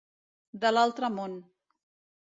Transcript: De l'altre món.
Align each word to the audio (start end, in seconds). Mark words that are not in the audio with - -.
De 0.63 0.71
l'altre 0.73 1.13
món. 1.21 1.39